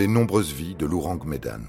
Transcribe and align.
Les 0.00 0.08
nombreuses 0.08 0.54
vies 0.54 0.74
de 0.74 0.86
l'Ourang 0.86 1.22
Medan. 1.26 1.60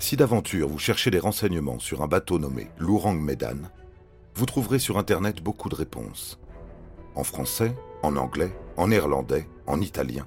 Si 0.00 0.16
d'aventure 0.16 0.68
vous 0.68 0.80
cherchez 0.80 1.12
des 1.12 1.20
renseignements 1.20 1.78
sur 1.78 2.02
un 2.02 2.08
bateau 2.08 2.40
nommé 2.40 2.72
l'Ourang 2.78 3.14
Medan, 3.14 3.70
vous 4.34 4.44
trouverez 4.44 4.80
sur 4.80 4.98
Internet 4.98 5.40
beaucoup 5.40 5.68
de 5.68 5.76
réponses. 5.76 6.40
En 7.14 7.22
français, 7.22 7.76
en 8.02 8.16
anglais, 8.16 8.50
en 8.76 8.88
néerlandais, 8.88 9.48
en 9.68 9.80
italien. 9.80 10.26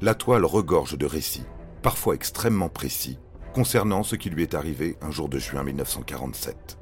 La 0.00 0.14
toile 0.14 0.44
regorge 0.44 0.96
de 0.96 1.04
récits, 1.04 1.46
parfois 1.82 2.14
extrêmement 2.14 2.68
précis, 2.68 3.18
concernant 3.52 4.04
ce 4.04 4.14
qui 4.14 4.30
lui 4.30 4.44
est 4.44 4.54
arrivé 4.54 4.96
un 5.00 5.10
jour 5.10 5.28
de 5.28 5.40
juin 5.40 5.64
1947. 5.64 6.78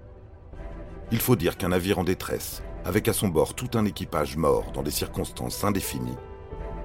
Il 1.11 1.21
faut 1.21 1.37
dire 1.37 1.57
qu'un 1.57 1.71
navire 1.71 2.01
en 2.01 2.05
détresse, 2.05 2.63
avec 2.85 3.09
à 3.09 3.15
son 3.15 3.29
bord 3.29 3.55
tout 3.55 3.79
un 3.79 3.87
équipage 3.87 4.37
mort 4.37 4.73
dans 4.73 4.83
des 4.83 4.91
circonstances 4.91 5.65
indéfinies, 5.65 6.19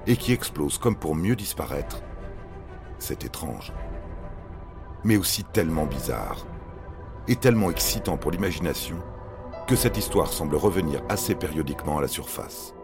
et 0.06 0.16
qui 0.16 0.32
explose 0.32 0.78
comme 0.78 0.96
pour 0.96 1.14
mieux 1.14 1.36
disparaître, 1.36 2.02
c'est 2.98 3.24
étrange. 3.24 3.72
Mais 5.04 5.16
aussi 5.16 5.44
tellement 5.44 5.86
bizarre, 5.86 6.46
et 7.28 7.36
tellement 7.36 7.70
excitant 7.70 8.16
pour 8.16 8.30
l'imagination, 8.30 8.96
que 9.66 9.76
cette 9.76 9.96
histoire 9.96 10.32
semble 10.32 10.56
revenir 10.56 11.02
assez 11.08 11.34
périodiquement 11.34 11.98
à 11.98 12.02
la 12.02 12.08
surface. 12.08 12.74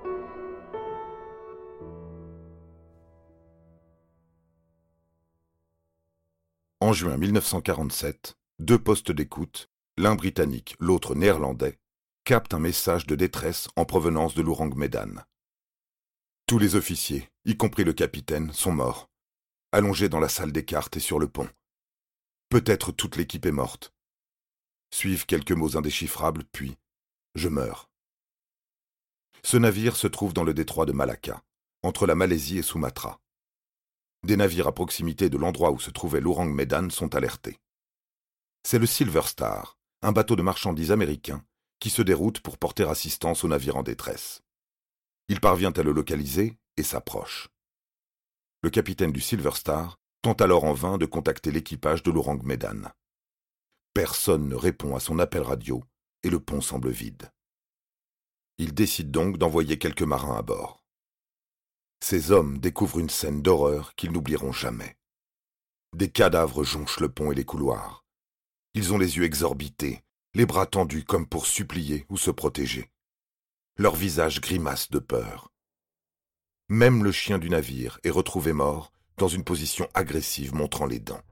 En 6.80 6.94
juin 6.94 7.18
1947, 7.18 8.36
deux 8.58 8.78
postes 8.78 9.12
d'écoute, 9.12 9.68
l'un 9.98 10.14
britannique, 10.14 10.76
l'autre 10.80 11.14
néerlandais, 11.14 11.78
captent 12.24 12.54
un 12.54 12.58
message 12.58 13.06
de 13.06 13.16
détresse 13.16 13.68
en 13.76 13.84
provenance 13.84 14.34
de 14.34 14.42
l'Ourang 14.42 14.74
Medan. 14.74 15.22
Tous 16.50 16.58
les 16.58 16.74
officiers, 16.74 17.30
y 17.44 17.56
compris 17.56 17.84
le 17.84 17.92
capitaine, 17.92 18.52
sont 18.52 18.72
morts, 18.72 19.08
allongés 19.70 20.08
dans 20.08 20.18
la 20.18 20.28
salle 20.28 20.50
des 20.50 20.64
cartes 20.64 20.96
et 20.96 20.98
sur 20.98 21.20
le 21.20 21.28
pont. 21.28 21.48
Peut-être 22.48 22.90
toute 22.90 23.14
l'équipe 23.14 23.46
est 23.46 23.52
morte. 23.52 23.94
Suivent 24.92 25.26
quelques 25.26 25.52
mots 25.52 25.76
indéchiffrables, 25.76 26.42
puis 26.50 26.76
je 27.36 27.48
meurs. 27.48 27.88
Ce 29.44 29.58
navire 29.58 29.94
se 29.94 30.08
trouve 30.08 30.32
dans 30.32 30.42
le 30.42 30.52
détroit 30.52 30.86
de 30.86 30.92
Malacca, 30.92 31.40
entre 31.84 32.04
la 32.04 32.16
Malaisie 32.16 32.58
et 32.58 32.62
Sumatra. 32.62 33.20
Des 34.24 34.36
navires 34.36 34.66
à 34.66 34.74
proximité 34.74 35.30
de 35.30 35.38
l'endroit 35.38 35.70
où 35.70 35.78
se 35.78 35.92
trouvait 35.92 36.20
l'Ourang 36.20 36.52
Medan 36.52 36.90
sont 36.90 37.14
alertés. 37.14 37.60
C'est 38.64 38.80
le 38.80 38.86
Silver 38.86 39.22
Star, 39.26 39.78
un 40.02 40.10
bateau 40.10 40.34
de 40.34 40.42
marchandises 40.42 40.90
américain, 40.90 41.44
qui 41.78 41.90
se 41.90 42.02
déroute 42.02 42.40
pour 42.40 42.58
porter 42.58 42.90
assistance 42.90 43.44
aux 43.44 43.48
navires 43.48 43.76
en 43.76 43.84
détresse. 43.84 44.42
Il 45.30 45.38
parvient 45.38 45.70
à 45.70 45.82
le 45.84 45.92
localiser 45.92 46.58
et 46.76 46.82
s'approche. 46.82 47.50
Le 48.62 48.70
capitaine 48.70 49.12
du 49.12 49.20
Silver 49.20 49.52
Star 49.54 49.96
tente 50.22 50.42
alors 50.42 50.64
en 50.64 50.72
vain 50.72 50.98
de 50.98 51.06
contacter 51.06 51.52
l'équipage 51.52 52.02
de 52.02 52.10
l'Ourang 52.10 52.42
Medan. 52.42 52.90
Personne 53.94 54.48
ne 54.48 54.56
répond 54.56 54.96
à 54.96 54.98
son 54.98 55.20
appel 55.20 55.42
radio 55.42 55.84
et 56.24 56.30
le 56.30 56.40
pont 56.40 56.60
semble 56.60 56.90
vide. 56.90 57.30
Il 58.58 58.74
décide 58.74 59.12
donc 59.12 59.38
d'envoyer 59.38 59.78
quelques 59.78 60.02
marins 60.02 60.36
à 60.36 60.42
bord. 60.42 60.82
Ces 62.02 62.32
hommes 62.32 62.58
découvrent 62.58 62.98
une 62.98 63.08
scène 63.08 63.40
d'horreur 63.40 63.94
qu'ils 63.94 64.10
n'oublieront 64.10 64.52
jamais. 64.52 64.98
Des 65.94 66.10
cadavres 66.10 66.64
jonchent 66.64 66.98
le 66.98 67.08
pont 67.08 67.30
et 67.30 67.36
les 67.36 67.44
couloirs. 67.44 68.04
Ils 68.74 68.92
ont 68.92 68.98
les 68.98 69.16
yeux 69.16 69.24
exorbités, 69.24 70.02
les 70.34 70.44
bras 70.44 70.66
tendus 70.66 71.04
comme 71.04 71.28
pour 71.28 71.46
supplier 71.46 72.04
ou 72.08 72.16
se 72.16 72.32
protéger 72.32 72.90
leurs 73.80 73.96
visages 73.96 74.42
grimacent 74.42 74.90
de 74.90 74.98
peur. 74.98 75.50
Même 76.68 77.02
le 77.02 77.12
chien 77.12 77.38
du 77.38 77.48
navire 77.48 77.98
est 78.04 78.10
retrouvé 78.10 78.52
mort 78.52 78.92
dans 79.16 79.26
une 79.26 79.42
position 79.42 79.88
agressive 79.94 80.54
montrant 80.54 80.84
les 80.84 80.98
dents. 80.98 81.22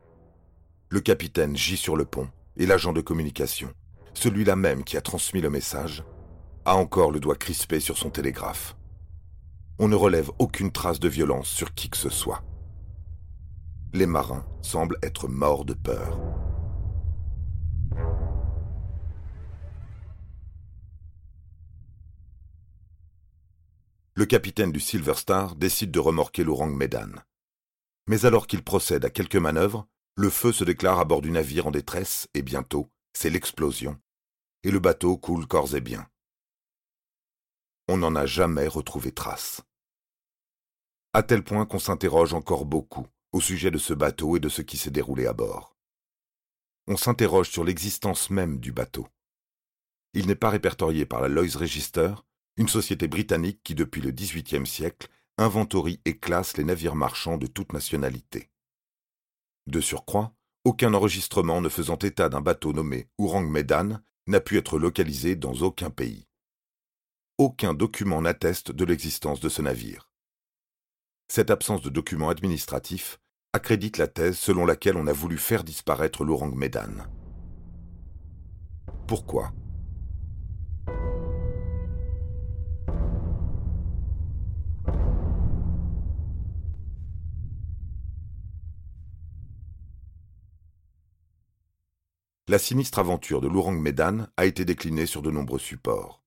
Le 0.88 1.00
capitaine 1.00 1.54
gît 1.54 1.76
sur 1.76 1.94
le 1.94 2.06
pont 2.06 2.30
et 2.56 2.64
l'agent 2.64 2.94
de 2.94 3.02
communication, 3.02 3.70
celui-là 4.14 4.56
même 4.56 4.82
qui 4.82 4.96
a 4.96 5.02
transmis 5.02 5.42
le 5.42 5.50
message, 5.50 6.04
a 6.64 6.74
encore 6.74 7.10
le 7.10 7.20
doigt 7.20 7.36
crispé 7.36 7.80
sur 7.80 7.98
son 7.98 8.08
télégraphe. 8.08 8.78
On 9.78 9.88
ne 9.88 9.94
relève 9.94 10.30
aucune 10.38 10.72
trace 10.72 11.00
de 11.00 11.08
violence 11.10 11.48
sur 11.48 11.74
qui 11.74 11.90
que 11.90 11.98
ce 11.98 12.08
soit. 12.08 12.42
Les 13.92 14.06
marins 14.06 14.46
semblent 14.62 14.96
être 15.02 15.28
morts 15.28 15.66
de 15.66 15.74
peur. 15.74 16.18
Le 24.18 24.26
capitaine 24.26 24.72
du 24.72 24.80
Silver 24.80 25.14
Star 25.14 25.54
décide 25.54 25.92
de 25.92 26.00
remorquer 26.00 26.42
l'Ourang 26.42 26.74
Medan. 26.74 27.12
Mais 28.08 28.24
alors 28.24 28.48
qu'il 28.48 28.64
procède 28.64 29.04
à 29.04 29.10
quelques 29.10 29.36
manœuvres, 29.36 29.86
le 30.16 30.28
feu 30.28 30.50
se 30.50 30.64
déclare 30.64 30.98
à 30.98 31.04
bord 31.04 31.22
du 31.22 31.30
navire 31.30 31.68
en 31.68 31.70
détresse 31.70 32.26
et 32.34 32.42
bientôt, 32.42 32.90
c'est 33.12 33.30
l'explosion. 33.30 33.96
Et 34.64 34.72
le 34.72 34.80
bateau 34.80 35.16
coule 35.18 35.46
corps 35.46 35.76
et 35.76 35.80
biens. 35.80 36.08
On 37.86 37.98
n'en 37.98 38.16
a 38.16 38.26
jamais 38.26 38.66
retrouvé 38.66 39.12
trace. 39.12 39.62
À 41.12 41.22
tel 41.22 41.44
point 41.44 41.64
qu'on 41.64 41.78
s'interroge 41.78 42.34
encore 42.34 42.64
beaucoup 42.64 43.06
au 43.30 43.40
sujet 43.40 43.70
de 43.70 43.78
ce 43.78 43.94
bateau 43.94 44.36
et 44.36 44.40
de 44.40 44.48
ce 44.48 44.62
qui 44.62 44.78
s'est 44.78 44.90
déroulé 44.90 45.28
à 45.28 45.32
bord. 45.32 45.76
On 46.88 46.96
s'interroge 46.96 47.50
sur 47.50 47.62
l'existence 47.62 48.30
même 48.30 48.58
du 48.58 48.72
bateau. 48.72 49.06
Il 50.12 50.26
n'est 50.26 50.34
pas 50.34 50.50
répertorié 50.50 51.06
par 51.06 51.20
la 51.20 51.28
Lloyd's 51.28 51.54
Register, 51.54 52.14
une 52.58 52.68
société 52.68 53.08
britannique 53.08 53.60
qui, 53.64 53.74
depuis 53.74 54.02
le 54.02 54.10
XVIIIe 54.10 54.66
siècle, 54.66 55.08
inventorie 55.38 56.00
et 56.04 56.18
classe 56.18 56.56
les 56.56 56.64
navires 56.64 56.96
marchands 56.96 57.38
de 57.38 57.46
toute 57.46 57.72
nationalité. 57.72 58.50
De 59.66 59.80
surcroît, 59.80 60.34
aucun 60.64 60.92
enregistrement 60.92 61.60
ne 61.60 61.68
faisant 61.68 61.98
état 61.98 62.28
d'un 62.28 62.40
bateau 62.40 62.72
nommé 62.72 63.08
Ourang 63.16 63.48
Medan 63.48 64.00
n'a 64.26 64.40
pu 64.40 64.58
être 64.58 64.78
localisé 64.78 65.36
dans 65.36 65.54
aucun 65.62 65.90
pays. 65.90 66.26
Aucun 67.38 67.72
document 67.72 68.20
n'atteste 68.20 68.72
de 68.72 68.84
l'existence 68.84 69.40
de 69.40 69.48
ce 69.48 69.62
navire. 69.62 70.10
Cette 71.28 71.50
absence 71.50 71.82
de 71.82 71.90
documents 71.90 72.30
administratifs 72.30 73.20
accrédite 73.52 73.98
la 73.98 74.08
thèse 74.08 74.36
selon 74.36 74.66
laquelle 74.66 74.96
on 74.96 75.06
a 75.06 75.12
voulu 75.12 75.38
faire 75.38 75.62
disparaître 75.62 76.24
l'Ourang 76.24 76.54
Medan. 76.54 77.06
Pourquoi? 79.06 79.52
La 92.48 92.58
sinistre 92.58 92.98
aventure 92.98 93.42
de 93.42 93.48
l'Ourang 93.48 93.78
Medan 93.78 94.26
a 94.38 94.46
été 94.46 94.64
déclinée 94.64 95.04
sur 95.04 95.20
de 95.20 95.30
nombreux 95.30 95.58
supports. 95.58 96.22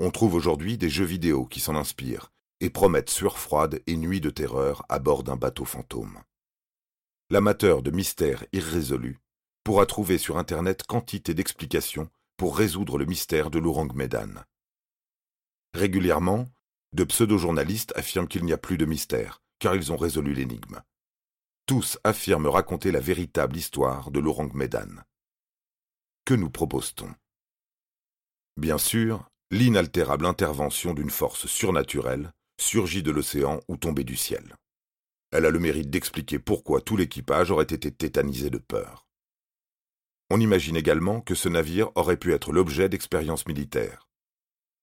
On 0.00 0.10
trouve 0.10 0.34
aujourd'hui 0.34 0.76
des 0.76 0.90
jeux 0.90 1.04
vidéo 1.04 1.46
qui 1.46 1.60
s'en 1.60 1.76
inspirent 1.76 2.32
et 2.58 2.70
promettent 2.70 3.10
sueur 3.10 3.38
froide 3.38 3.80
et 3.86 3.96
nuits 3.96 4.20
de 4.20 4.30
terreur 4.30 4.84
à 4.88 4.98
bord 4.98 5.22
d'un 5.22 5.36
bateau 5.36 5.64
fantôme. 5.64 6.18
L'amateur 7.30 7.82
de 7.82 7.92
mystères 7.92 8.44
irrésolus 8.52 9.20
pourra 9.62 9.86
trouver 9.86 10.18
sur 10.18 10.38
Internet 10.38 10.82
quantité 10.82 11.34
d'explications 11.34 12.10
pour 12.36 12.58
résoudre 12.58 12.98
le 12.98 13.04
mystère 13.04 13.48
de 13.48 13.60
l'Ourang 13.60 13.94
Medan. 13.94 14.42
Régulièrement, 15.72 16.48
de 16.92 17.04
pseudo-journalistes 17.04 17.92
affirment 17.94 18.28
qu'il 18.28 18.44
n'y 18.44 18.52
a 18.52 18.58
plus 18.58 18.76
de 18.76 18.86
mystère, 18.86 19.40
car 19.60 19.76
ils 19.76 19.92
ont 19.92 19.96
résolu 19.96 20.34
l'énigme. 20.34 20.82
Tous 21.66 21.96
affirment 22.02 22.48
raconter 22.48 22.90
la 22.90 23.00
véritable 23.00 23.56
histoire 23.56 24.10
de 24.10 24.18
l'Ourang 24.18 24.52
Medan 24.52 25.04
que 26.24 26.34
nous 26.34 26.50
propose-t-on? 26.50 27.14
Bien 28.56 28.78
sûr, 28.78 29.28
l'inaltérable 29.50 30.26
intervention 30.26 30.94
d'une 30.94 31.10
force 31.10 31.46
surnaturelle 31.46 32.32
surgit 32.60 33.02
de 33.02 33.10
l'océan 33.10 33.60
ou 33.68 33.76
tombée 33.76 34.04
du 34.04 34.16
ciel. 34.16 34.56
Elle 35.32 35.46
a 35.46 35.50
le 35.50 35.58
mérite 35.58 35.90
d'expliquer 35.90 36.38
pourquoi 36.38 36.80
tout 36.80 36.96
l'équipage 36.96 37.50
aurait 37.50 37.64
été 37.64 37.90
tétanisé 37.90 38.50
de 38.50 38.58
peur. 38.58 39.06
On 40.30 40.40
imagine 40.40 40.76
également 40.76 41.20
que 41.20 41.34
ce 41.34 41.48
navire 41.48 41.90
aurait 41.96 42.16
pu 42.16 42.32
être 42.32 42.52
l'objet 42.52 42.88
d'expériences 42.88 43.46
militaires. 43.46 44.08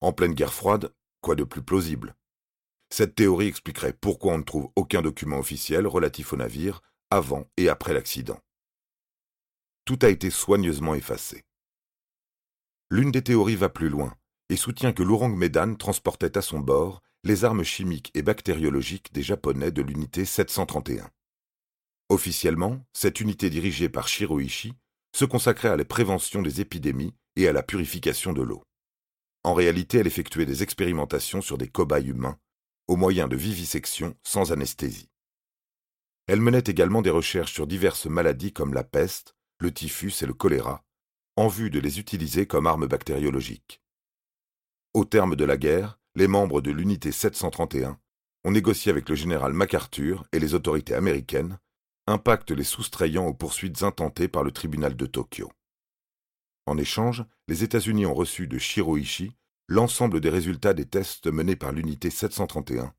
En 0.01 0.13
pleine 0.13 0.33
guerre 0.33 0.53
froide, 0.53 0.93
quoi 1.21 1.35
de 1.35 1.43
plus 1.43 1.63
plausible? 1.63 2.15
Cette 2.89 3.15
théorie 3.15 3.47
expliquerait 3.47 3.93
pourquoi 3.93 4.33
on 4.33 4.39
ne 4.39 4.43
trouve 4.43 4.69
aucun 4.75 5.01
document 5.01 5.39
officiel 5.39 5.87
relatif 5.87 6.33
au 6.33 6.37
navire 6.37 6.81
avant 7.09 7.47
et 7.57 7.69
après 7.69 7.93
l'accident. 7.93 8.39
Tout 9.91 10.05
a 10.05 10.09
été 10.09 10.29
soigneusement 10.29 10.95
effacé. 10.95 11.43
L'une 12.89 13.11
des 13.11 13.23
théories 13.23 13.57
va 13.57 13.67
plus 13.67 13.89
loin 13.89 14.15
et 14.47 14.55
soutient 14.55 14.93
que 14.93 15.03
l'Ourang 15.03 15.35
Medan 15.35 15.75
transportait 15.75 16.37
à 16.37 16.41
son 16.41 16.61
bord 16.61 17.01
les 17.25 17.43
armes 17.43 17.65
chimiques 17.65 18.09
et 18.13 18.21
bactériologiques 18.21 19.11
des 19.11 19.21
Japonais 19.21 19.69
de 19.69 19.81
l'unité 19.81 20.23
731. 20.23 21.09
Officiellement, 22.07 22.79
cette 22.93 23.19
unité 23.19 23.49
dirigée 23.49 23.89
par 23.89 24.07
Shiroishi 24.07 24.75
se 25.13 25.25
consacrait 25.25 25.67
à 25.67 25.75
la 25.75 25.83
prévention 25.83 26.41
des 26.41 26.61
épidémies 26.61 27.13
et 27.35 27.49
à 27.49 27.51
la 27.51 27.61
purification 27.61 28.31
de 28.31 28.43
l'eau. 28.43 28.63
En 29.43 29.53
réalité, 29.53 29.97
elle 29.97 30.07
effectuait 30.07 30.45
des 30.45 30.63
expérimentations 30.63 31.41
sur 31.41 31.57
des 31.57 31.67
cobayes 31.67 32.07
humains, 32.07 32.39
au 32.87 32.95
moyen 32.95 33.27
de 33.27 33.35
vivisection 33.35 34.15
sans 34.23 34.53
anesthésie. 34.53 35.09
Elle 36.27 36.39
menait 36.39 36.63
également 36.65 37.01
des 37.01 37.09
recherches 37.09 37.51
sur 37.51 37.67
diverses 37.67 38.05
maladies 38.05 38.53
comme 38.53 38.73
la 38.73 38.85
peste, 38.85 39.35
le 39.61 39.71
typhus 39.71 40.13
et 40.21 40.25
le 40.25 40.33
choléra, 40.33 40.83
en 41.35 41.47
vue 41.47 41.69
de 41.69 41.79
les 41.79 41.99
utiliser 41.99 42.45
comme 42.45 42.67
armes 42.67 42.87
bactériologiques. 42.87 43.81
Au 44.93 45.05
terme 45.05 45.35
de 45.35 45.45
la 45.45 45.57
guerre, 45.57 45.99
les 46.15 46.27
membres 46.27 46.61
de 46.61 46.71
l'unité 46.71 47.11
731 47.11 47.97
ont 48.43 48.51
négocié 48.51 48.91
avec 48.91 49.07
le 49.07 49.15
général 49.15 49.53
MacArthur 49.53 50.25
et 50.31 50.39
les 50.39 50.53
autorités 50.53 50.95
américaines 50.95 51.57
un 52.07 52.17
pacte 52.17 52.51
les 52.51 52.63
soustrayant 52.63 53.27
aux 53.27 53.33
poursuites 53.33 53.83
intentées 53.83 54.27
par 54.27 54.43
le 54.43 54.51
tribunal 54.51 54.95
de 54.95 55.05
Tokyo. 55.05 55.51
En 56.65 56.77
échange, 56.77 57.23
les 57.47 57.63
États-Unis 57.63 58.05
ont 58.05 58.13
reçu 58.13 58.47
de 58.47 58.57
Shiroishi 58.57 59.31
l'ensemble 59.67 60.19
des 60.19 60.29
résultats 60.29 60.73
des 60.73 60.85
tests 60.85 61.27
menés 61.27 61.55
par 61.55 61.71
l'unité 61.71 62.09
731, 62.09 62.93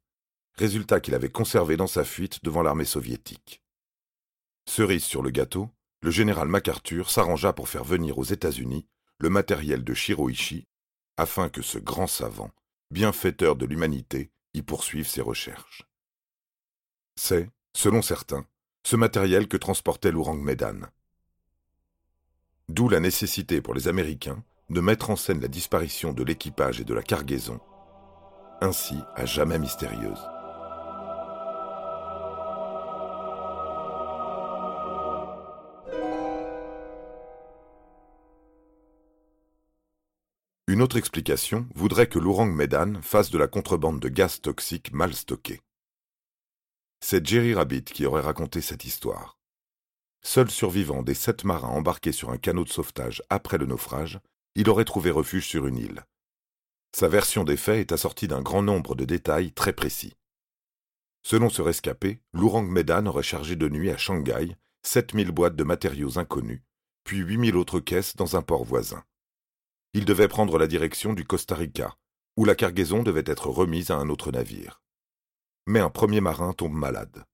résultats 0.55 1.01
qu'il 1.01 1.15
avait 1.15 1.31
conservés 1.31 1.77
dans 1.77 1.87
sa 1.87 2.05
fuite 2.05 2.43
devant 2.45 2.63
l'armée 2.63 2.85
soviétique. 2.85 3.63
Cerise 4.67 5.05
sur 5.05 5.23
le 5.23 5.31
gâteau, 5.31 5.69
le 6.03 6.11
général 6.11 6.49
MacArthur 6.49 7.11
s'arrangea 7.11 7.53
pour 7.53 7.69
faire 7.69 7.85
venir 7.85 8.19
aux 8.19 8.25
États-Unis 8.25 8.87
le 9.19 9.31
matériel 9.31 9.85
de 9.85 9.95
Shiroishi 9.95 10.67
afin 11.17 11.49
que 11.49 11.63
ce 11.63 11.79
grand 11.79 12.07
savant, 12.07 12.51
bienfaiteur 12.91 13.55
de 13.55 13.67
l'humanité, 13.67 14.31
y 14.55 14.63
poursuive 14.63 15.07
ses 15.07 15.21
recherches. 15.21 15.87
C'est, 17.17 17.51
selon 17.75 18.03
certains, 18.03 18.47
ce 18.83 18.97
matériel 18.97 19.47
que 19.47 19.57
transportait 19.57 20.11
l'Ourang 20.11 20.43
Medan. 20.43 20.81
D'où 22.69 22.89
la 22.89 23.01
nécessité 23.01 23.61
pour 23.61 23.75
les 23.75 23.89
Américains 23.89 24.43
de 24.71 24.81
mettre 24.81 25.11
en 25.11 25.17
scène 25.17 25.41
la 25.41 25.49
disparition 25.49 26.13
de 26.13 26.23
l'équipage 26.25 26.81
et 26.81 26.85
de 26.85 26.95
la 26.95 27.03
cargaison, 27.03 27.61
ainsi 28.61 28.97
à 29.15 29.27
jamais 29.27 29.59
mystérieuse. 29.59 30.32
Une 40.73 40.81
autre 40.81 40.97
explication 40.97 41.67
voudrait 41.75 42.07
que 42.07 42.19
l'Ourang 42.19 42.51
Medan 42.51 42.95
fasse 43.03 43.31
de 43.31 43.37
la 43.37 43.47
contrebande 43.47 44.01
de 44.01 44.09
gaz 44.09 44.41
toxiques 44.41 44.91
mal 44.95 45.13
stockés. 45.13 45.61
C'est 47.05 47.27
Jerry 47.27 47.53
Rabbit 47.53 47.85
qui 47.85 48.07
aurait 48.07 48.23
raconté 48.23 48.63
cette 48.63 48.87
histoire. 48.87 49.37
Seul 50.23 50.51
survivant 50.51 51.03
des 51.03 51.13
sept 51.13 51.45
marins 51.45 51.69
embarqués 51.69 52.13
sur 52.13 52.31
un 52.31 52.39
canot 52.39 52.65
de 52.65 52.71
sauvetage 52.71 53.23
après 53.29 53.59
le 53.59 53.67
naufrage, 53.67 54.19
il 54.55 54.71
aurait 54.71 54.87
trouvé 54.87 55.11
refuge 55.11 55.47
sur 55.47 55.67
une 55.67 55.77
île. 55.77 56.07
Sa 56.97 57.07
version 57.07 57.45
des 57.45 57.59
faits 57.59 57.81
est 57.81 57.93
assortie 57.93 58.27
d'un 58.27 58.41
grand 58.41 58.63
nombre 58.63 58.95
de 58.95 59.05
détails 59.05 59.53
très 59.53 59.75
précis. 59.75 60.17
Selon 61.23 61.51
ce 61.51 61.61
rescapé, 61.61 62.23
l'Ourang 62.33 62.67
Medan 62.67 63.05
aurait 63.05 63.23
chargé 63.23 63.57
de 63.57 63.69
nuit 63.69 63.91
à 63.91 63.99
Shanghai 63.99 64.57
7000 64.85 65.33
boîtes 65.33 65.57
de 65.57 65.65
matériaux 65.65 66.19
inconnus, 66.19 66.63
puis 67.05 67.19
8000 67.19 67.57
autres 67.57 67.81
caisses 67.81 68.17
dans 68.17 68.37
un 68.37 68.43
port 68.43 68.65
voisin. 68.65 69.05
Il 69.95 70.07
devait 70.07 70.29
prendre 70.29 70.59
la 70.59 70.67
direction 70.67 71.13
du 71.13 71.25
Costa 71.25 71.55
Rica, 71.55 71.99
où 72.39 72.47
la 72.47 72.55
cargaison 72.55 73.03
devait 73.03 73.25
être 73.27 73.49
remise 73.49 73.91
à 73.91 73.97
un 73.97 74.09
autre 74.09 74.33
navire. 74.33 74.81
Mais 75.67 75.81
un 75.81 75.91
premier 75.91 76.23
marin 76.23 76.55
tombe 76.55 76.73
malade. 76.73 77.25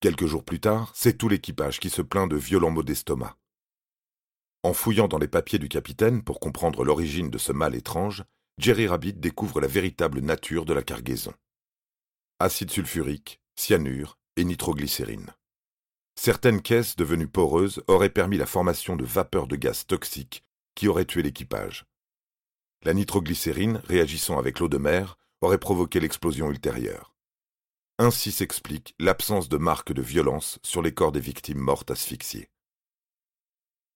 Quelques 0.00 0.26
jours 0.26 0.44
plus 0.44 0.60
tard, 0.60 0.92
c'est 0.94 1.16
tout 1.16 1.30
l'équipage 1.30 1.80
qui 1.80 1.88
se 1.88 2.02
plaint 2.02 2.30
de 2.30 2.36
violents 2.36 2.70
maux 2.70 2.82
d'estomac. 2.82 3.38
En 4.62 4.74
fouillant 4.74 5.08
dans 5.08 5.18
les 5.18 5.28
papiers 5.28 5.58
du 5.58 5.70
capitaine 5.70 6.22
pour 6.22 6.40
comprendre 6.40 6.84
l'origine 6.84 7.30
de 7.30 7.38
ce 7.38 7.52
mal 7.52 7.74
étrange, 7.74 8.24
Jerry 8.58 8.86
Rabbit 8.86 9.14
découvre 9.14 9.60
la 9.60 9.66
véritable 9.66 10.20
nature 10.20 10.66
de 10.66 10.74
la 10.74 10.82
cargaison. 10.82 11.32
Acide 12.38 12.70
sulfurique, 12.70 13.40
cyanure 13.54 14.18
et 14.36 14.44
nitroglycérine. 14.44 15.34
Certaines 16.16 16.60
caisses 16.60 16.96
devenues 16.96 17.28
poreuses 17.28 17.82
auraient 17.86 18.10
permis 18.10 18.36
la 18.36 18.46
formation 18.46 18.96
de 18.96 19.04
vapeurs 19.04 19.46
de 19.46 19.56
gaz 19.56 19.86
toxiques 19.86 20.45
qui 20.76 20.86
auraient 20.86 21.04
tué 21.04 21.22
l'équipage. 21.22 21.86
La 22.82 22.94
nitroglycérine, 22.94 23.82
réagissant 23.84 24.38
avec 24.38 24.60
l'eau 24.60 24.68
de 24.68 24.78
mer, 24.78 25.18
aurait 25.40 25.58
provoqué 25.58 25.98
l'explosion 25.98 26.50
ultérieure. 26.50 27.16
Ainsi 27.98 28.30
s'explique 28.30 28.94
l'absence 29.00 29.48
de 29.48 29.56
marques 29.56 29.92
de 29.92 30.02
violence 30.02 30.60
sur 30.62 30.82
les 30.82 30.94
corps 30.94 31.12
des 31.12 31.20
victimes 31.20 31.58
mortes 31.58 31.90
asphyxiées. 31.90 32.50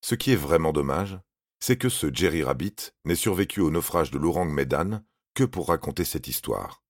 Ce 0.00 0.14
qui 0.14 0.32
est 0.32 0.36
vraiment 0.36 0.72
dommage, 0.72 1.18
c'est 1.60 1.76
que 1.76 1.90
ce 1.90 2.12
Jerry 2.12 2.42
Rabbit 2.42 2.92
n'ait 3.04 3.14
survécu 3.14 3.60
au 3.60 3.70
naufrage 3.70 4.10
de 4.10 4.18
l'Ourang 4.18 4.50
Medan 4.50 5.04
que 5.34 5.44
pour 5.44 5.68
raconter 5.68 6.04
cette 6.04 6.26
histoire. 6.26 6.82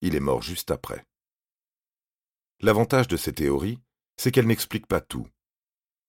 Il 0.00 0.14
est 0.14 0.20
mort 0.20 0.42
juste 0.42 0.70
après. 0.70 1.04
L'avantage 2.60 3.08
de 3.08 3.16
ces 3.16 3.32
théories, 3.32 3.80
c'est 4.16 4.30
qu'elles 4.30 4.46
n'expliquent 4.46 4.86
pas 4.86 5.00
tout. 5.00 5.26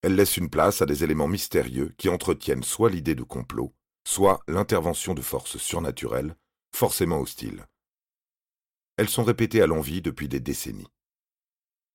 Elles 0.06 0.13
laissent 0.13 0.38
une 0.38 0.52
place 0.52 0.84
à 0.84 0.86
des 0.86 1.04
éléments 1.04 1.28
mystérieux 1.28 1.96
qui 1.98 2.10
entretiennent 2.10 2.62
soit 2.62 2.92
l'idée 2.92 3.16
de 3.16 3.24
complot, 3.24 3.74
soit 4.07 4.40
l'intervention 4.48 5.16
de 5.16 5.22
forces 5.24 5.57
surnaturelles, 5.57 6.36
forcément 6.75 7.19
hostiles. 7.19 7.66
Elles 8.98 9.10
sont 9.10 9.24
répétées 9.24 9.63
à 9.63 9.66
l'envi 9.66 10.04
depuis 10.04 10.28
des 10.28 10.40
décennies. 10.40 10.91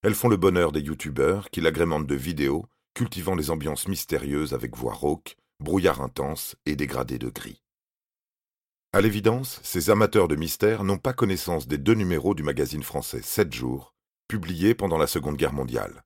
Elles 0.03 0.17
font 0.17 0.27
le 0.27 0.37
bonheur 0.37 0.73
des 0.73 0.81
youtubeurs 0.81 1.51
qui 1.51 1.61
l'agrémentent 1.61 2.09
de 2.09 2.17
vidéos 2.17 2.67
cultivant 2.95 3.37
les 3.37 3.53
ambiances 3.53 3.87
mystérieuses 3.87 4.55
avec 4.55 4.77
voix 4.77 4.95
rauque, 4.95 5.37
brouillard 5.61 6.03
intense 6.03 6.57
et 6.67 6.75
dégradé 6.75 7.17
de 7.17 7.29
gris. 7.29 7.63
À 8.93 9.01
l'évidence, 9.03 9.61
ces 9.63 9.89
amateurs 9.89 10.27
de 10.27 10.35
mystère 10.35 10.83
n'ont 10.83 10.99
pas 10.99 11.13
connaissance 11.13 11.69
des 11.69 11.79
deux 11.79 11.95
numéros 11.95 12.35
du 12.35 12.43
magazine 12.43 12.83
français 12.83 13.23
7 13.23 13.53
jours, 13.55 13.95
publiés 14.27 14.75
pendant 14.75 14.99
la 14.99 15.07
Seconde 15.07 15.37
Guerre 15.37 15.53
mondiale. 15.53 16.03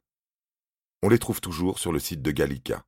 On 1.07 1.11
les 1.11 1.19
trouve 1.19 1.43
toujours 1.43 1.79
sur 1.79 1.93
le 1.93 1.99
site 1.99 2.23
de 2.23 2.31
Gallica. 2.31 2.87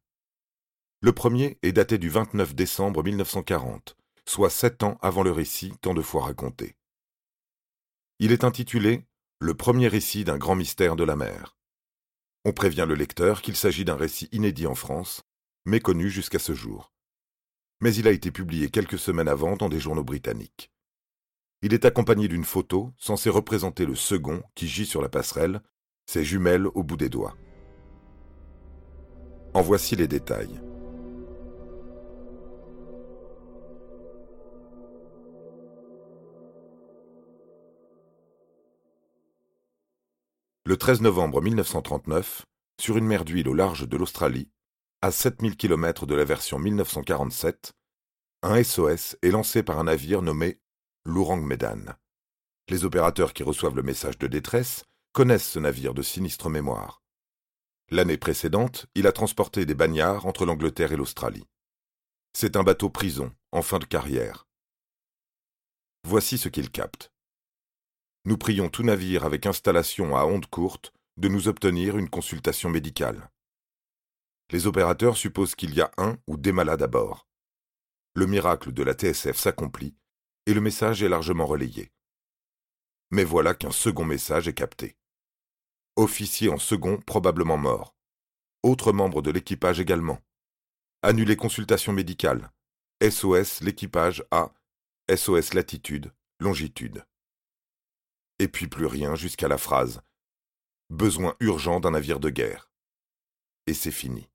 Le 1.03 1.13
premier 1.13 1.59
est 1.61 1.73
daté 1.73 1.99
du 1.99 2.09
29 2.09 2.55
décembre 2.55 3.05
1940, 3.05 3.95
soit 4.25 4.49
sept 4.49 4.83
ans 4.85 4.97
avant 5.03 5.23
le 5.23 5.33
récit 5.33 5.75
tant 5.83 5.93
de 5.93 6.01
fois 6.01 6.25
raconté. 6.25 6.77
Il 8.19 8.33
est 8.33 8.43
intitulé 8.43 9.05
Le 9.39 9.53
premier 9.53 9.87
récit 9.87 10.25
d'un 10.25 10.39
grand 10.39 10.55
mystère 10.55 10.97
de 10.97 11.05
la 11.05 11.15
mer. 11.15 11.59
On 12.47 12.55
prévient 12.55 12.87
le 12.89 12.95
lecteur 12.95 13.43
qu'il 13.43 13.55
s'agit 13.55 13.85
d'un 13.85 13.97
récit 13.97 14.31
inédit 14.33 14.67
en 14.67 14.75
France, 14.75 15.23
méconnu 15.67 16.09
jusqu'à 16.09 16.39
ce 16.39 16.55
jour. 16.55 16.95
Mais 17.83 17.95
il 17.95 18.09
a 18.09 18.13
été 18.13 18.31
publié 18.31 18.71
quelques 18.71 18.99
semaines 18.99 19.29
avant 19.29 19.57
dans 19.57 19.69
des 19.69 19.79
journaux 19.79 20.05
britanniques. 20.05 20.73
Il 21.61 21.75
est 21.75 21.85
accompagné 21.85 22.29
d'une 22.29 22.47
photo 22.47 22.95
censée 22.97 23.29
représenter 23.29 23.85
le 23.85 23.95
second 23.95 24.43
qui 24.55 24.69
gît 24.69 24.87
sur 24.87 25.03
la 25.03 25.11
passerelle, 25.11 25.61
ses 26.07 26.25
jumelles 26.25 26.69
au 26.69 26.83
bout 26.83 26.97
des 26.97 27.11
doigts. 27.11 27.37
En 29.57 29.63
voici 29.63 29.97
les 29.97 30.07
détails. 30.07 30.61
Le 40.67 40.77
13 40.77 41.01
novembre 41.01 41.41
1939, 41.41 42.45
sur 42.79 42.99
une 42.99 43.07
mer 43.07 43.25
d'huile 43.25 43.49
au 43.49 43.55
large 43.55 43.89
de 43.89 43.97
l'Australie, 43.97 44.51
à 45.01 45.11
7000 45.11 45.57
km 45.57 46.05
de 46.05 46.15
la 46.15 46.25
version 46.25 46.59
1947, 46.59 47.73
un 48.43 48.63
SOS 48.63 49.17
est 49.23 49.31
lancé 49.31 49.63
par 49.63 49.79
un 49.79 49.85
navire 49.85 50.21
nommé 50.21 50.61
l'Ourang 51.07 51.41
Medan. 51.41 51.97
Les 52.69 52.85
opérateurs 52.85 53.33
qui 53.33 53.43
reçoivent 53.43 53.77
le 53.77 53.83
message 53.83 54.19
de 54.19 54.27
détresse 54.27 54.85
connaissent 55.15 55.49
ce 55.49 55.59
navire 55.59 55.95
de 55.95 56.03
sinistre 56.03 56.51
mémoire. 56.51 57.06
L'année 57.91 58.19
précédente, 58.19 58.87
il 58.95 59.07
a 59.07 59.13
transporté 59.13 59.67
des 59.67 59.75
bagnards 59.75 60.27
entre 60.27 60.45
l'Angleterre 60.45 60.93
et 60.93 60.97
l'Australie. 60.97 61.47
C'est 62.33 62.57
un 62.57 62.63
bateau 62.63 62.91
prison, 62.91 63.33
en 63.53 63.63
fin 63.63 63.79
de 63.79 63.85
carrière. 63.85 64.47
Voici 66.05 66.39
ce 66.39 66.49
qu'il 66.49 66.71
capte 66.71 67.11
nous 68.27 68.37
prions 68.37 68.69
tout 68.69 68.83
navire 68.83 69.25
avec 69.25 69.47
installation 69.47 70.17
à 70.17 70.25
onde 70.25 70.47
courte 70.47 70.93
de 71.17 71.29
nous 71.29 71.47
obtenir 71.47 71.97
une 71.97 72.11
consultation 72.11 72.69
médicale. 72.69 73.31
les 74.51 74.67
opérateurs 74.67 75.17
supposent 75.17 75.55
qu'il 75.55 75.75
y 75.75 75.81
a 75.81 75.91
un 75.97 76.19
ou 76.27 76.37
des 76.37 76.53
malades 76.53 76.83
à 76.83 76.87
bord. 76.87 77.27
Le 78.15 78.27
miracle 78.27 78.73
de 78.73 78.83
la 78.83 78.95
TSF 78.95 79.37
s'accomplit 79.37 79.97
et 80.47 80.55
le 80.55 80.61
message 80.61 81.03
est 81.03 81.09
largement 81.09 81.47
relayé. 81.47 81.93
Mais 83.11 83.25
voilà 83.25 83.55
qu'un 83.55 83.71
second 83.71 84.05
message 84.05 84.49
est 84.49 84.55
capté. 84.55 84.97
Officier 85.99 86.51
en 86.51 86.59
second 86.59 86.99
probablement 86.99 87.57
mort. 87.57 87.97
Autres 88.63 88.93
membres 88.93 89.23
de 89.23 89.31
l'équipage 89.31 89.81
également. 89.81 90.21
Annulé 91.03 91.37
consultation 91.37 91.95
médicale. 91.95 92.53
SOS 93.03 93.63
l'équipage 93.63 94.23
A. 94.31 94.53
SOS 95.09 95.55
latitude, 95.55 96.13
longitude. 96.39 97.07
Et 98.39 98.49
puis 98.49 98.69
plus 98.69 98.85
rien 98.85 99.15
jusqu'à 99.15 99.49
la 99.49 99.57
phrase 99.57 100.03
Besoin 100.91 101.35
urgent 101.41 101.81
d'un 101.81 101.93
navire 101.93 102.21
de 102.21 102.29
guerre. 102.29 102.71
Et 103.67 103.73
c'est 103.73 103.91
fini. 103.91 104.29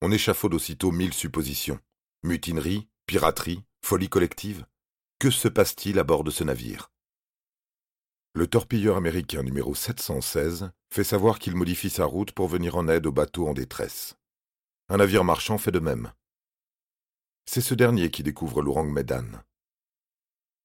On 0.00 0.10
échafaude 0.10 0.54
aussitôt 0.54 0.90
mille 0.90 1.12
suppositions. 1.12 1.80
Mutinerie, 2.22 2.88
piraterie, 3.04 3.62
folie 3.84 4.08
collective. 4.08 4.64
Que 5.18 5.30
se 5.30 5.48
passe-t-il 5.48 5.98
à 5.98 6.04
bord 6.04 6.24
de 6.24 6.30
ce 6.30 6.44
navire? 6.44 6.93
Le 8.36 8.48
torpilleur 8.48 8.96
américain 8.96 9.44
numéro 9.44 9.76
716 9.76 10.72
fait 10.90 11.04
savoir 11.04 11.38
qu'il 11.38 11.54
modifie 11.54 11.88
sa 11.88 12.04
route 12.04 12.32
pour 12.32 12.48
venir 12.48 12.74
en 12.74 12.88
aide 12.88 13.06
aux 13.06 13.12
bateaux 13.12 13.46
en 13.46 13.54
détresse. 13.54 14.16
Un 14.88 14.96
navire 14.96 15.22
marchand 15.22 15.56
fait 15.56 15.70
de 15.70 15.78
même. 15.78 16.12
C'est 17.46 17.60
ce 17.60 17.74
dernier 17.74 18.10
qui 18.10 18.24
découvre 18.24 18.60
l'Ourang 18.60 18.90
Medan. 18.90 19.26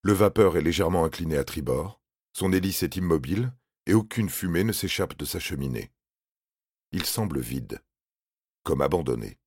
Le 0.02 0.14
vapeur 0.14 0.58
est 0.58 0.64
légèrement 0.64 1.06
incliné 1.06 1.38
à 1.38 1.44
tribord, 1.44 2.02
son 2.34 2.52
hélice 2.54 2.82
est 2.82 2.96
immobile 2.96 3.54
et 3.86 3.94
aucune 3.94 4.30
fumée 4.30 4.64
ne 4.64 4.74
s'échappe 4.74 5.16
de 5.16 5.26
sa 5.26 5.40
cheminée. 5.40 5.92
Il 6.92 7.06
semble 7.06 7.40
vide, 7.40 7.84
comme 8.64 8.82
abandonné. 8.82 9.38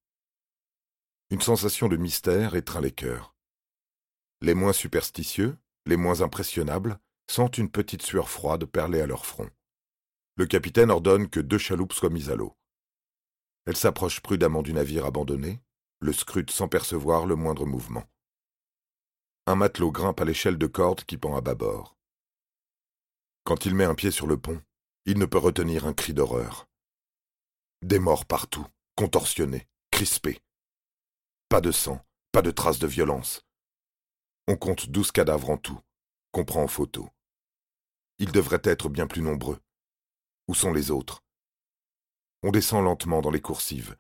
Une 1.31 1.41
sensation 1.41 1.89
de 1.89 1.97
mystère 1.97 2.55
étreint 2.55 2.81
les 2.81 2.93
cœurs. 2.93 3.35
Les 4.43 4.55
moins 4.55 4.73
superstitieux, 4.73 5.59
les 5.87 5.97
moins 5.97 6.21
impressionnables, 6.21 7.01
sentent 7.31 7.59
une 7.59 7.71
petite 7.71 8.03
sueur 8.03 8.29
froide 8.29 8.65
perler 8.67 9.01
à 9.01 9.07
leur 9.07 9.27
front. 9.27 9.51
Le 10.37 10.47
capitaine 10.47 10.91
ordonne 10.91 11.29
que 11.29 11.41
deux 11.41 11.59
chaloupes 11.59 11.93
soient 11.93 12.11
mises 12.11 12.31
à 12.31 12.37
l'eau. 12.37 12.57
Elles 13.67 13.77
s'approchent 13.77 14.21
prudemment 14.21 14.63
du 14.63 14.73
navire 14.73 15.07
abandonné, 15.07 15.63
le 16.01 16.13
scrutent 16.13 16.51
sans 16.51 16.69
percevoir 16.69 17.27
le 17.27 17.37
moindre 17.37 17.67
mouvement. 17.67 18.05
Un 19.47 19.55
matelot 19.57 19.93
grimpe 19.93 20.21
à 20.21 20.25
l'échelle 20.25 20.59
de 20.59 20.67
corde 20.67 21.05
qui 21.05 21.17
pend 21.17 21.37
à 21.37 21.41
bâbord. 21.41 21.97
Quand 23.45 23.67
il 23.67 23.75
met 23.75 23.85
un 23.85 23.95
pied 23.95 24.11
sur 24.11 24.27
le 24.27 24.37
pont, 24.37 24.63
il 25.05 25.19
ne 25.19 25.27
peut 25.27 25.39
retenir 25.39 25.87
un 25.87 25.93
cri 25.93 26.15
d'horreur. 26.15 26.69
Des 27.83 27.99
morts 27.99 28.25
partout, 28.25 28.67
contorsionnés, 28.97 29.69
crispés. 29.91 30.41
Pas 31.49 31.61
de 31.61 31.73
sang, 31.73 32.05
pas 32.31 32.43
de 32.43 32.51
traces 32.51 32.79
de 32.79 32.87
violence. 32.87 33.45
On 34.49 34.57
compte 34.57 34.89
douze 34.89 35.11
cadavres 35.11 35.51
en 35.51 35.57
tout, 35.57 35.81
qu'on 36.33 36.45
prend 36.45 36.63
en 36.63 36.69
photo. 36.69 37.09
Ils 38.19 38.33
devraient 38.33 38.63
être 38.65 38.89
bien 38.89 39.07
plus 39.07 39.23
nombreux. 39.23 39.59
Où 40.49 40.55
sont 40.55 40.73
les 40.73 40.91
autres? 40.91 41.23
On 42.43 42.51
descend 42.51 42.85
lentement 42.85 43.21
dans 43.21 43.31
les 43.31 43.41
coursives, 43.41 43.97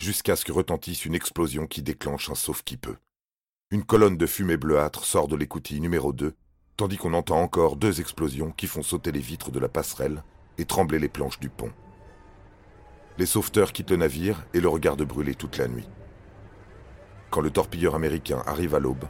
jusqu'à 0.00 0.36
ce 0.36 0.44
que 0.44 0.52
retentisse 0.52 1.04
une 1.04 1.14
explosion 1.14 1.66
qui 1.66 1.82
déclenche 1.82 2.30
un 2.30 2.34
sauf 2.34 2.62
qui 2.62 2.76
peut. 2.76 2.96
Une 3.70 3.84
colonne 3.84 4.16
de 4.16 4.26
fumée 4.26 4.56
bleuâtre 4.56 5.04
sort 5.04 5.28
de 5.28 5.36
l'écoutille 5.36 5.80
numéro 5.80 6.12
2, 6.12 6.34
tandis 6.76 6.96
qu'on 6.96 7.14
entend 7.14 7.40
encore 7.40 7.76
deux 7.76 8.00
explosions 8.00 8.52
qui 8.52 8.66
font 8.66 8.82
sauter 8.82 9.12
les 9.12 9.20
vitres 9.20 9.50
de 9.50 9.58
la 9.58 9.68
passerelle 9.68 10.22
et 10.58 10.64
trembler 10.64 10.98
les 10.98 11.08
planches 11.08 11.40
du 11.40 11.48
pont. 11.48 11.72
Les 13.18 13.26
sauveteurs 13.26 13.72
quittent 13.72 13.90
le 13.90 13.96
navire 13.96 14.46
et 14.54 14.60
le 14.60 14.68
regardent 14.68 15.04
brûler 15.04 15.34
toute 15.34 15.56
la 15.56 15.68
nuit. 15.68 15.88
Quand 17.30 17.40
le 17.40 17.50
torpilleur 17.50 17.94
américain 17.94 18.42
arrive 18.46 18.74
à 18.74 18.80
l'aube, 18.80 19.04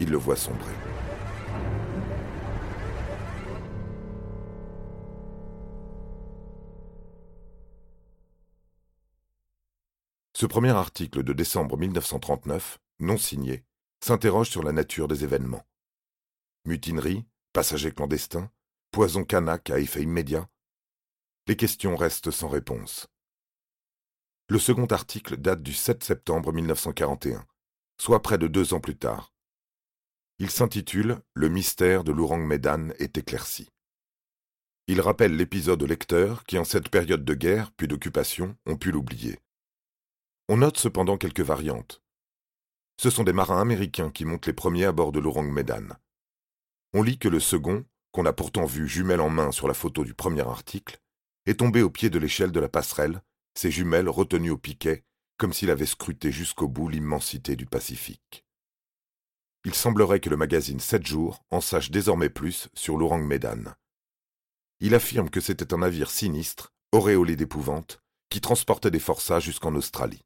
ils 0.00 0.10
le 0.10 0.16
voient 0.16 0.36
sombrer. 0.36 0.74
Ce 10.36 10.46
premier 10.46 10.70
article 10.70 11.22
de 11.22 11.32
décembre 11.32 11.78
1939, 11.78 12.78
non 13.00 13.16
signé, 13.16 13.64
s'interroge 14.04 14.50
sur 14.50 14.62
la 14.62 14.72
nature 14.72 15.08
des 15.08 15.24
événements. 15.24 15.64
Mutinerie, 16.66 17.24
passagers 17.52 17.92
clandestins, 17.92 18.50
poison 18.90 19.24
canac 19.24 19.70
à 19.70 19.78
effet 19.78 20.02
immédiat 20.02 20.48
Les 21.46 21.56
questions 21.56 21.96
restent 21.96 22.30
sans 22.30 22.48
réponse. 22.48 23.06
Le 24.48 24.58
second 24.58 24.86
article 24.86 25.36
date 25.36 25.62
du 25.62 25.72
7 25.72 26.04
septembre 26.04 26.52
1941, 26.52 27.46
soit 27.98 28.20
près 28.20 28.36
de 28.36 28.46
deux 28.46 28.74
ans 28.74 28.80
plus 28.80 28.96
tard. 28.96 29.33
Il 30.40 30.50
s'intitule 30.50 31.20
Le 31.34 31.48
mystère 31.48 32.02
de 32.02 32.10
l'Ourang 32.10 32.44
Medan 32.44 32.88
est 32.98 33.16
éclairci. 33.18 33.68
Il 34.88 35.00
rappelle 35.00 35.36
l'épisode 35.36 35.80
aux 35.80 35.86
lecteurs 35.86 36.44
qui, 36.44 36.58
en 36.58 36.64
cette 36.64 36.88
période 36.88 37.24
de 37.24 37.34
guerre 37.34 37.70
puis 37.72 37.86
d'occupation, 37.86 38.56
ont 38.66 38.76
pu 38.76 38.90
l'oublier. 38.90 39.38
On 40.48 40.56
note 40.56 40.76
cependant 40.76 41.18
quelques 41.18 41.40
variantes. 41.40 42.02
Ce 43.00 43.10
sont 43.10 43.22
des 43.22 43.32
marins 43.32 43.60
américains 43.60 44.10
qui 44.10 44.24
montent 44.24 44.46
les 44.46 44.52
premiers 44.52 44.86
à 44.86 44.92
bord 44.92 45.12
de 45.12 45.20
l'Orang 45.20 45.50
Medan. 45.50 45.86
On 46.94 47.02
lit 47.04 47.18
que 47.18 47.28
le 47.28 47.38
second, 47.38 47.84
qu'on 48.10 48.26
a 48.26 48.32
pourtant 48.32 48.66
vu 48.66 48.88
jumelle 48.88 49.20
en 49.20 49.30
main 49.30 49.52
sur 49.52 49.68
la 49.68 49.74
photo 49.74 50.04
du 50.04 50.14
premier 50.14 50.46
article, 50.46 51.00
est 51.46 51.60
tombé 51.60 51.80
au 51.80 51.90
pied 51.90 52.10
de 52.10 52.18
l'échelle 52.18 52.52
de 52.52 52.60
la 52.60 52.68
passerelle, 52.68 53.22
ses 53.54 53.70
jumelles 53.70 54.08
retenues 54.08 54.50
au 54.50 54.58
piquet, 54.58 55.04
comme 55.38 55.52
s'il 55.52 55.70
avait 55.70 55.86
scruté 55.86 56.32
jusqu'au 56.32 56.66
bout 56.66 56.88
l'immensité 56.88 57.54
du 57.54 57.66
Pacifique. 57.66 58.43
Il 59.66 59.74
semblerait 59.74 60.20
que 60.20 60.28
le 60.28 60.36
magazine 60.36 60.78
7 60.78 61.06
jours 61.06 61.42
en 61.50 61.62
sache 61.62 61.90
désormais 61.90 62.28
plus 62.28 62.68
sur 62.74 62.98
l'Orang 62.98 63.24
Medan. 63.24 63.72
Il 64.80 64.94
affirme 64.94 65.30
que 65.30 65.40
c'était 65.40 65.72
un 65.72 65.78
navire 65.78 66.10
sinistre, 66.10 66.74
auréolé 66.92 67.34
d'épouvante, 67.34 68.02
qui 68.28 68.42
transportait 68.42 68.90
des 68.90 68.98
forçats 68.98 69.40
jusqu'en 69.40 69.74
Australie. 69.74 70.22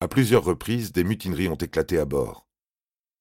À 0.00 0.08
plusieurs 0.08 0.44
reprises, 0.44 0.92
des 0.92 1.04
mutineries 1.04 1.48
ont 1.48 1.54
éclaté 1.54 1.98
à 1.98 2.04
bord. 2.04 2.46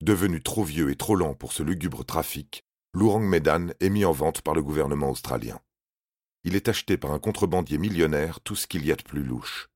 Devenu 0.01 0.43
trop 0.43 0.65
vieux 0.65 0.91
et 0.91 0.97
trop 0.97 1.15
lent 1.15 1.35
pour 1.35 1.53
ce 1.53 1.63
lugubre 1.63 2.03
trafic, 2.03 2.65
l'Ourang 2.93 3.23
Medan 3.23 3.67
est 3.79 3.89
mis 3.89 4.03
en 4.03 4.11
vente 4.11 4.41
par 4.41 4.53
le 4.53 4.61
gouvernement 4.61 5.09
australien. 5.09 5.61
Il 6.43 6.55
est 6.55 6.67
acheté 6.67 6.97
par 6.97 7.13
un 7.13 7.19
contrebandier 7.19 7.77
millionnaire 7.77 8.41
tout 8.41 8.57
ce 8.57 8.67
qu'il 8.67 8.85
y 8.85 8.91
a 8.91 8.97
de 8.97 9.03
plus 9.03 9.23
louche. 9.23 9.69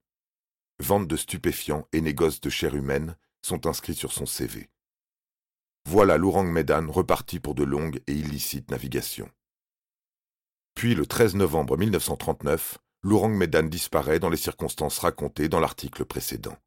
Vente 0.78 1.08
de 1.08 1.16
stupéfiants 1.16 1.88
et 1.92 2.02
négoce 2.02 2.42
de 2.42 2.50
chair 2.50 2.74
humaine 2.74 3.16
sont 3.40 3.66
inscrits 3.66 3.94
sur 3.94 4.12
son 4.12 4.26
CV. 4.26 4.68
Voilà 5.90 6.18
l'Ourang 6.18 6.44
Medan 6.44 6.90
reparti 6.90 7.40
pour 7.40 7.54
de 7.54 7.64
longues 7.64 8.02
et 8.06 8.12
illicites 8.12 8.70
navigations. 8.70 9.30
Puis 10.74 10.94
le 10.94 11.06
13 11.06 11.36
novembre 11.36 11.78
1939, 11.78 12.76
l'Ourang 13.00 13.34
Medan 13.34 13.62
disparaît 13.62 14.18
dans 14.18 14.28
les 14.28 14.36
circonstances 14.36 14.98
racontées 14.98 15.48
dans 15.48 15.60
l'article 15.60 16.04
précédent. 16.04 16.58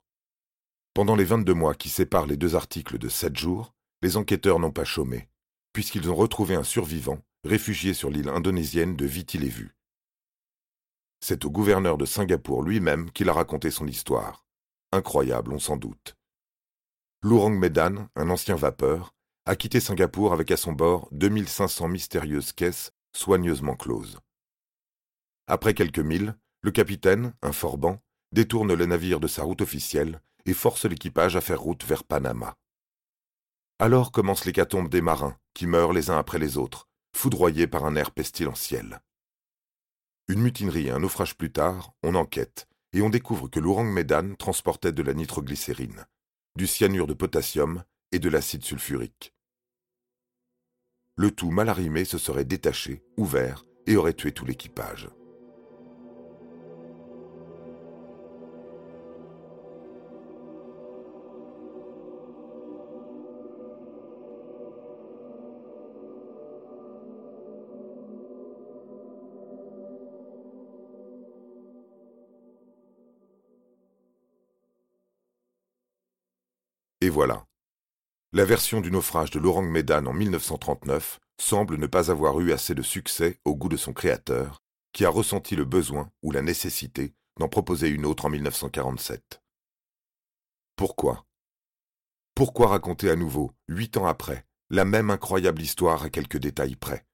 Pendant 0.96 1.16
les 1.16 1.24
22 1.24 1.54
mois 1.54 1.75
qui 1.75 1.90
séparent 1.90 2.25
les 2.25 2.36
deux 2.36 2.56
articles 2.56 2.98
de 2.98 3.10
7 3.10 3.38
jours, 3.38 3.75
les 4.01 4.18
enquêteurs 4.18 4.58
n'ont 4.58 4.72
pas 4.72 4.86
chômé, 4.86 5.30
puisqu'ils 5.72 6.10
ont 6.10 6.16
retrouvé 6.16 6.56
un 6.56 6.63
survivant, 6.63 7.20
réfugié 7.44 7.94
sur 7.94 8.10
l'île 8.10 8.30
indonésienne 8.30 8.96
de 8.96 9.06
Viti 9.06 9.40
C'est 11.20 11.46
au 11.46 11.51
gouverneur 11.51 12.00
de 12.00 12.06
Singapour 12.06 12.63
lui-même 12.63 13.12
qu'il 13.12 13.30
a 13.30 13.34
raconté 13.34 13.70
son 13.70 13.86
histoire. 13.86 14.48
Incroyable, 14.92 15.54
on 15.54 15.60
s'en 15.60 15.78
doute. 15.78 16.16
L'Ourang 17.24 17.51
Medan, 17.51 18.08
un 18.16 18.32
ancien 18.32 18.56
vapeur, 18.56 19.13
a 19.46 19.56
quitté 19.56 19.80
Singapour 19.80 20.34
avec 20.34 20.50
à 20.50 20.58
son 20.58 20.74
bord 20.74 21.08
2500 21.12 21.88
mystérieuses 21.88 22.51
caisses 22.51 22.94
soigneusement 23.16 23.75
closes. 23.75 24.18
Après 25.46 25.75
quelques 25.75 26.00
milles, 26.00 26.36
le 26.62 26.72
capitaine, 26.72 27.36
un 27.44 27.51
forban, 27.51 28.01
détourne 28.32 28.74
le 28.74 28.86
navire 28.88 29.20
de 29.20 29.28
sa 29.28 29.44
route 29.44 29.62
officielle 29.62 30.20
et 30.46 30.56
force 30.56 30.86
l'équipage 30.86 31.36
à 31.36 31.42
faire 31.42 31.62
route 31.62 31.84
vers 31.86 32.04
Panama. 32.04 32.58
Alors 33.78 34.12
commence 34.12 34.46
l'hécatombe 34.46 34.90
des 34.90 35.01
marins, 35.01 35.38
qui 35.54 35.68
meurent 35.68 35.94
les 35.94 36.10
uns 36.10 36.18
après 36.18 36.40
les 36.40 36.58
autres, 36.58 36.88
foudroyés 37.16 37.68
par 37.68 37.86
un 37.86 37.96
air 37.96 38.10
pestilentiel. 38.10 39.00
Une 40.28 40.42
mutinerie 40.42 40.88
et 40.88 40.92
un 40.92 41.00
naufrage 41.00 41.38
plus 41.38 41.51
tard, 41.51 41.94
on 42.01 42.16
enquête, 42.16 42.68
et 42.94 43.04
on 43.04 43.10
découvre 43.10 43.48
que 43.48 43.60
l'Ourang 43.60 43.92
Medan 43.92 44.34
transportait 44.34 44.92
de 44.92 45.04
la 45.04 45.13
nitroglycérine, 45.13 46.08
du 46.55 46.67
cyanure 46.67 47.08
de 47.08 47.13
potassium 47.13 47.84
et 48.12 48.20
de 48.20 48.29
l'acide 48.29 48.63
sulfurique. 48.63 49.34
Le 51.15 51.31
tout 51.31 51.51
mal 51.51 51.70
arrimé 51.70 52.05
se 52.05 52.17
serait 52.17 52.46
détaché, 52.46 53.03
ouvert, 53.17 53.65
et 53.88 53.96
aurait 53.96 54.13
tué 54.13 54.31
tout 54.31 54.46
l'équipage. 54.46 55.10
Et 77.01 77.10
voilà. 77.10 77.48
La 78.31 78.46
version 78.46 78.79
du 78.79 78.91
naufrage 78.91 79.31
de 79.31 79.39
l'Orang 79.39 79.63
Medan 79.63 80.05
en 80.05 80.13
1939 80.13 81.20
semble 81.39 81.77
ne 81.77 81.88
pas 81.88 82.12
avoir 82.12 82.39
eu 82.39 82.51
assez 82.51 82.75
de 82.75 82.84
succès 82.84 83.39
au 83.43 83.55
goût 83.55 83.70
de 83.70 83.77
son 83.77 83.91
créateur, 83.91 84.62
qui 84.93 85.03
a 85.03 85.10
ressenti 85.10 85.55
le 85.55 85.65
besoin 85.65 86.12
ou 86.22 86.31
la 86.31 86.43
nécessité 86.43 87.15
d'en 87.39 87.50
proposer 87.50 87.89
une 87.89 88.05
autre 88.05 88.25
en 88.25 88.29
1947. 88.29 89.41
Pourquoi? 90.75 91.25
Pourquoi 92.36 92.67
raconter 92.67 93.10
à 93.10 93.15
nouveau, 93.15 93.51
huit 93.67 93.98
ans 93.98 94.05
après, 94.05 94.46
la 94.70 94.86
même 94.86 95.10
incroyable 95.10 95.62
histoire 95.62 96.03
à 96.03 96.12
quelques 96.12 96.38
détails 96.38 96.75
près? 96.75 97.05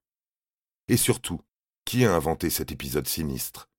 Et 0.89 0.97
surtout, 0.97 1.41
qui 1.85 2.03
a 2.03 2.13
inventé 2.13 2.49
cet 2.49 2.73
épisode 2.73 3.07
sinistre? 3.07 3.69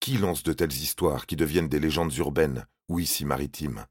Qui 0.00 0.18
lance 0.18 0.42
de 0.42 0.52
telles 0.52 0.72
histoires 0.72 1.26
qui 1.26 1.36
deviennent 1.36 1.68
des 1.68 1.80
légendes 1.80 2.14
urbaines 2.16 2.66
ou 2.88 2.98
ici 2.98 3.24
maritimes? 3.24 3.86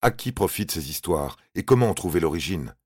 À 0.00 0.12
qui 0.12 0.30
profitent 0.30 0.70
ces 0.70 0.90
histoires 0.90 1.36
et 1.56 1.64
comment 1.64 1.90
en 1.90 1.94
trouver 1.94 2.20
l'origine? 2.20 2.76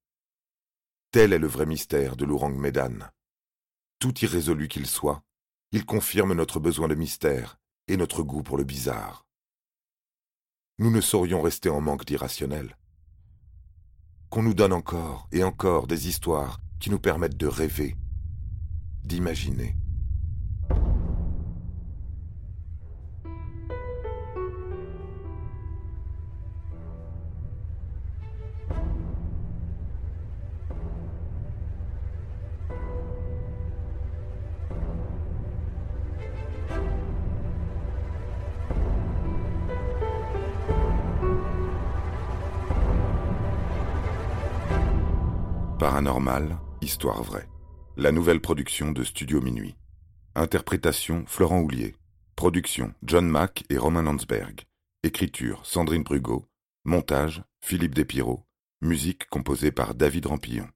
Tel 1.10 1.34
est 1.34 1.38
le 1.38 1.46
vrai 1.46 1.66
mystère 1.66 2.16
de 2.16 2.24
l'Ourang 2.24 2.56
Medan. 2.56 3.10
Tout 3.98 4.18
irrésolu 4.20 4.66
qu'il 4.66 4.86
soit, 4.86 5.22
il 5.72 5.84
confirme 5.84 6.32
notre 6.32 6.58
besoin 6.58 6.88
de 6.88 6.94
mystère 6.94 7.58
et 7.86 7.98
notre 7.98 8.22
goût 8.22 8.42
pour 8.42 8.56
le 8.56 8.64
bizarre. 8.64 9.26
Nous 10.78 10.90
ne 10.90 11.02
saurions 11.02 11.42
rester 11.42 11.68
en 11.68 11.82
manque 11.82 12.06
d'irrationnel. 12.06 12.78
Qu'on 14.30 14.42
nous 14.42 14.54
donne 14.54 14.72
encore 14.72 15.28
et 15.32 15.44
encore 15.44 15.86
des 15.86 16.08
histoires 16.08 16.60
qui 16.80 16.88
nous 16.88 16.98
permettent 16.98 17.36
de 17.36 17.46
rêver, 17.46 17.94
d'imaginer. 19.04 19.76
Paranormal, 45.82 46.60
histoire 46.80 47.24
vraie. 47.24 47.48
La 47.96 48.12
nouvelle 48.12 48.38
production 48.38 48.92
de 48.92 49.02
Studio 49.02 49.40
Minuit. 49.40 49.74
Interprétation 50.36 51.24
Florent 51.26 51.58
Houlier. 51.58 51.96
Production 52.36 52.94
John 53.02 53.26
Mack 53.26 53.64
et 53.68 53.78
Romain 53.78 54.04
Landsberg. 54.04 54.60
Écriture 55.02 55.60
Sandrine 55.66 56.04
Brugot. 56.04 56.44
Montage 56.84 57.42
Philippe 57.60 57.96
Despiraux. 57.96 58.44
Musique 58.80 59.26
composée 59.28 59.72
par 59.72 59.96
David 59.96 60.26
Rampillon. 60.26 60.68